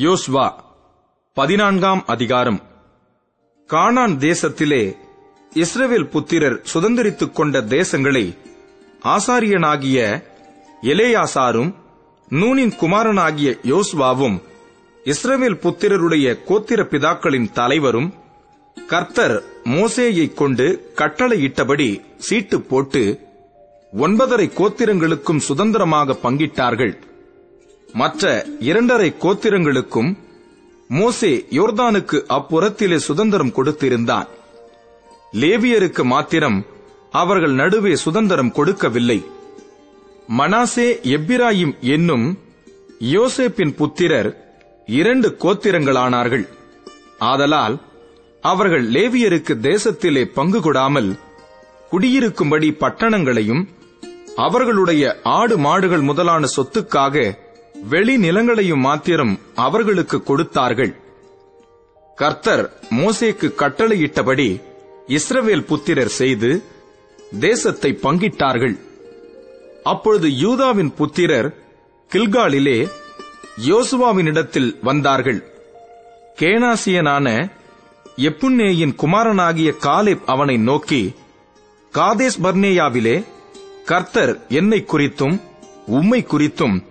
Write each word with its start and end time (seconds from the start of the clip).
யோஸ்வா 0.00 0.52
பதினான்காம் 1.32 2.04
அதிகாரம். 2.06 2.62
கானான் 3.68 4.16
தேசத்திலே 4.16 4.96
இஸ்ரவேல் 5.54 6.10
புத்திரர் 6.10 6.62
சுதந்திரித்துக் 6.74 7.32
கொண்ட 7.32 7.60
தேசங்களை 7.60 8.38
ஆசாரியனாகிய 9.02 10.24
எலேயாசாரும் 10.80 11.74
நூனின் 12.28 12.72
குமாரனாகிய 12.80 13.58
யோஸ்வாவும் 13.62 14.42
இஸ்ரவேல் 15.04 15.60
புத்திரருடைய 15.60 16.38
கோத்திர 16.48 16.82
பிதாக்களின் 16.84 17.52
தலைவரும் 17.52 18.14
கர்த்தர் 18.86 19.42
மோசேயைக் 19.64 20.34
கொண்டு 20.34 20.92
கட்டளையிட்டபடி 20.96 22.00
சீட்டு 22.16 22.60
போட்டு 22.60 23.20
ஒன்பதரை 23.92 24.50
கோத்திரங்களுக்கும் 24.52 25.38
சுதந்திரமாக 25.38 26.18
பங்கிட்டார்கள். 26.22 27.12
மற்ற 27.94 28.46
இரண்டரை 28.60 29.14
கோத்திரங்களுக்கும் 29.20 30.10
மோசே 30.88 31.32
யோர்தானுக்கு 31.50 32.18
அப்புறத்திலே 32.28 32.96
சுதந்திரம் 32.96 33.52
கொடுத்திருந்தான். 33.54 34.28
லேவியருக்கு 35.32 36.02
மாத்திரம் 36.02 36.58
அவர்கள் 37.10 37.52
நடுவே 37.52 37.96
சுதந்திரம் 37.96 38.52
கொடுக்கவில்லை. 38.52 39.24
மனாசே 40.38 40.88
எப்பிராயிம் 41.14 41.74
என்னும் 41.80 42.26
யோசேப்பின் 43.12 43.74
புத்திரர் 43.74 44.30
இரண்டு 44.86 45.36
கோத்திரங்களானார்கள். 45.38 46.46
ஆதலால் 47.18 47.76
அவர்கள் 48.40 48.90
லேவியருக்கு 48.90 49.54
தேசத்திலே 49.68 50.24
பங்கு 50.24 50.60
கொடாமல் 50.60 51.10
குடியிருக்கும்படி 51.90 52.70
பட்டணங்களையும் 52.80 53.68
அவர்களுடைய 54.36 55.02
ஆடு 55.22 55.58
மாடுகள் 55.58 56.00
முதலான 56.00 56.46
சொத்துக்காக 56.56 57.42
வெளி 57.88 58.16
நிலங்களையும் 58.16 58.80
மாத்திரம் 58.80 59.38
அவர்களுக்கு 59.54 60.22
கொடுத்தார்கள். 60.22 60.96
கர்த்தர் 62.14 62.72
மோசேக்கு 62.90 63.48
கட்டளையிட்டபடி 63.58 64.60
இஸ்ரவேல் 65.08 65.66
புத்திரர் 65.66 66.08
செய்து 66.08 66.62
தேசத்தை 67.40 67.98
பங்கிட்டார்கள். 68.02 68.78
அப்பொழுது 69.82 70.36
யூதாவின் 70.36 70.94
புத்திரர் 70.94 71.54
கில்காலிலே 72.12 72.88
யோசுவாவினிடத்தில் 73.66 74.78
வந்தார்கள். 74.82 75.52
கேனாசியனான 76.38 77.50
எப்புன்னேயின் 78.16 78.94
குமாரனாகிய 78.94 79.72
காலிப் 79.72 80.22
அவனை 80.26 80.56
நோக்கி 80.56 81.14
காதேஸ் 81.94 82.38
பர்னேயாவிலே 82.42 83.24
கர்த்தர் 83.84 84.46
என்னை 84.48 84.84
குறித்தும் 84.86 85.40
உம்மை 85.86 86.26
குறித்தும் 86.26 86.82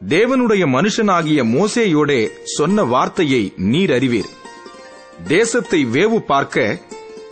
தேவனுடைய 0.00 0.64
மனுஷனாகிய 0.66 1.44
மோசேயோடே 1.44 2.30
சொன்ன 2.44 2.84
வார்த்தையை 2.84 3.52
நீர் 3.56 3.92
அறிவீர். 3.92 4.28
தேசத்தை 5.28 5.86
வேவு 5.86 6.18
பார்க்க 6.18 6.78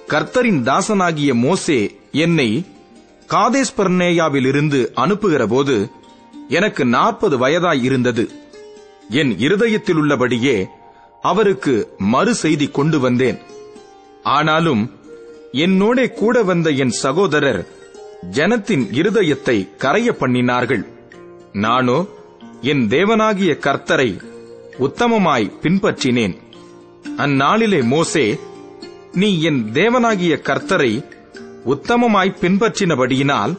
கர்த்தரின் 0.08 0.62
தாசனாகிய 0.62 1.34
மோசே 1.34 1.96
என்னை 2.10 2.64
காதேஸ்பர்னேயாவிலிருந்து 3.28 4.92
அனுப்புகிறபோது 4.96 5.90
எனக்கு 6.48 6.84
நாற்பது 6.84 7.38
வயதாய் 7.38 7.82
இருந்தது. 7.82 8.30
என் 9.08 9.38
இருதயத்தில் 9.38 9.96
உள்ளபடியே 9.96 10.66
அவருக்கு 11.22 11.94
மறு 11.98 12.34
செய்தி 12.34 12.68
கொண்டு 12.68 13.00
வந்தேன். 13.00 13.38
ஆனாலும் 14.22 14.92
என்னோடே 15.52 16.12
கூட 16.12 16.42
வந்த 16.42 16.70
என் 16.70 16.90
சகோதரர் 16.90 17.66
ஜனத்தின் 18.30 18.86
இருதயத்தை 18.90 19.76
கரைய 19.76 20.16
பண்ணினார்கள். 20.20 20.86
நானோ 21.52 22.06
என் 22.70 22.82
தேவனாகிய 22.88 23.52
கர்த்தரை 23.66 24.10
உத்தமமாய் 24.78 25.46
பின்பற்றினேன். 25.62 26.34
அந்நாளிலே 27.16 27.80
மோசே 27.84 28.38
நீ 29.12 29.40
என் 29.40 29.60
தேவனாகிய 29.72 30.34
கர்த்தரை 30.48 30.92
உத்தமமாய் 31.64 32.38
பின்பற்றினபடியினால் 32.40 33.54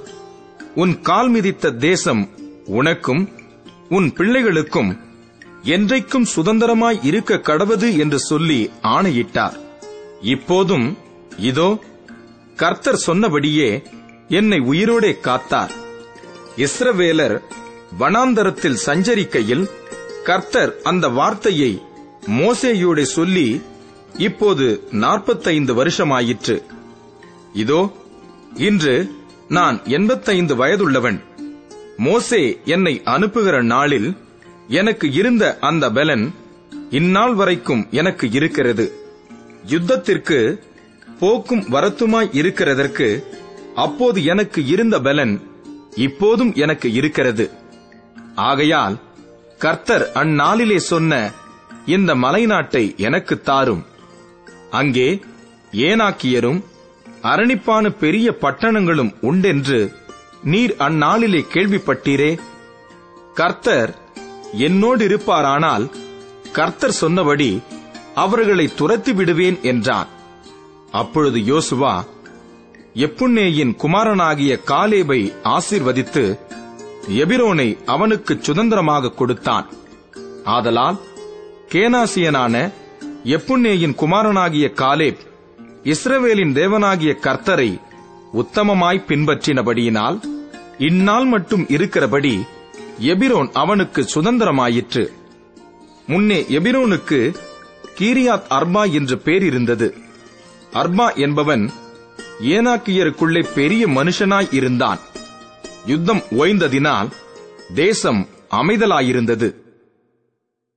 உன் 0.76 1.02
கால் 1.02 1.32
மிதித்த 1.32 1.72
தேசம் 1.78 2.24
உனக்கும் 2.66 3.24
உன் 3.90 4.08
பிள்ளைகளுக்கும் 4.18 4.92
என்றைக்கும் 5.64 6.30
சுதந்திரமாய் 6.36 7.04
இருக்க 7.04 7.36
கடவது 7.36 7.90
என்று 7.98 8.20
சொல்லி 8.20 8.60
ஆணையிட்டார். 8.82 9.58
இப்போதும் 10.22 10.88
இதோ 11.38 11.70
கர்த்தர் 12.56 13.04
சொன்னபடியே 13.08 13.70
என்னை 14.28 14.60
உயிரோடே 14.72 15.14
காத்தார். 15.28 15.74
இஸ்ரவேலர் 16.58 17.38
வனாந்தரத்தில் 18.00 18.78
சஞ்சரிக்கையில் 18.86 19.66
கர்த்தர் 20.24 20.82
அந்த 20.82 21.08
வார்த்தையை 21.08 21.82
மோசேயோடே 22.28 23.02
சொல்லி 23.02 23.62
இப்போது 24.18 24.88
நாற்பத்தைந்து 24.92 25.74
வருஷமாயிற்று. 25.84 26.64
இதோ 27.54 27.82
இன்று 28.56 29.12
நான் 29.48 29.82
எண்பத்தைந்து 29.88 30.56
வயதுள்ளவன். 30.56 31.20
மோசே 31.98 32.60
என்னை 32.66 33.02
அனுப்புகிற 33.04 33.62
நாளில் 33.64 34.18
எனக்கு 34.68 35.12
இருந்த 35.12 35.58
அந்த 35.60 35.90
பலன் 35.90 36.34
இந்நாள் 36.90 37.34
வரைக்கும் 37.34 37.88
எனக்கு 37.92 38.32
இருக்கிறது. 38.32 38.92
யுத்தத்திற்கு 39.70 40.60
போக்கும் 41.20 41.62
வரத்துமாய் 41.62 42.30
இருக்கிறதற்கு 42.32 43.24
அப்போது 43.76 44.26
எனக்கு 44.26 44.66
இருந்த 44.66 45.00
பலன் 45.00 45.42
இப்போதும் 45.96 46.54
எனக்கு 46.54 46.94
இருக்கிறது. 46.94 47.52
ஆகையால் 48.36 49.00
கர்த்தர் 49.58 50.12
அந்நாளிலே 50.14 50.78
சொன்ன 50.78 51.32
இந்த 51.86 52.16
மலைநாட்டை 52.16 52.96
எனக்கு 52.96 53.42
தாரும். 53.42 53.86
அங்கே 54.70 55.20
ஏனாக்கியரும் 55.72 56.64
அரணிப்பான 57.22 57.90
பெரிய 57.90 58.38
பட்டணங்களும் 58.42 59.14
உண்டென்று 59.22 59.92
நீர் 60.44 60.76
அந்நாளிலே 60.80 61.46
கேள்விப்பட்டீரே? 61.54 62.40
கர்த்தர் 63.34 63.96
என்னோடு 64.52 65.08
இருப்பாரானால் 65.08 65.92
கர்த்தர் 66.52 66.92
சொன்னபடி 66.92 67.62
அவர்களை 68.16 68.74
துரத்தி 68.76 69.14
விடுவேன் 69.14 69.62
என்றான். 69.62 70.08
அப்பொழுது 70.92 71.40
யோசுவா 71.40 72.06
எப்புன்னேயின் 72.94 73.76
குமாரனாகிய 73.76 74.60
காலேபை 74.64 75.34
ஆசிர்வதித்து 75.44 76.40
எபிரோனை 77.10 77.84
அவனுக்கு 77.86 78.38
சுதந்திரமாக 78.42 79.12
கொடுத்தான். 79.12 79.70
ஆதலால் 80.44 81.00
கேனாசியனான 81.70 82.72
எப்புன்னேயின் 83.24 83.96
குமாரனாகிய 83.96 84.72
காலேப் 84.76 85.18
இஸ்ரவேலின் 85.84 86.54
தேவனாகிய 86.54 87.16
கர்த்தரை 87.22 87.82
உத்தமமாய் 88.34 89.04
பின்பற்றினபடியினால் 89.08 90.22
இந்நாள் 90.78 91.26
மட்டும் 91.26 91.64
இருக்கிறபடி 91.64 92.42
எபிரோன் 93.00 93.50
அவனுக்கு 93.54 94.08
சுதந்திரமாயிற்று. 94.14 95.12
முன்னே 96.08 96.46
எபிரோனுக்கு 96.50 97.36
கீரியாத் 98.00 98.48
அர்பா 98.50 98.92
என்று 98.92 99.18
பேர் 99.18 99.44
இருந்தது 99.44 99.96
அர்பா 100.74 101.16
என்பவன் 101.16 101.72
ஏனாக்கியருக்குள்ளே 102.42 103.48
பெரிய 103.54 103.88
மனுஷனாய் 103.88 104.54
இருந்தான். 104.54 105.00
யுத்தம் 105.86 106.24
ஓய்ந்ததினால் 106.38 107.10
தேசம் 107.74 108.28
அமைதலாயிருந்தது. 108.52 109.48